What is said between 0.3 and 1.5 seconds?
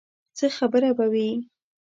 څه خبره به وي.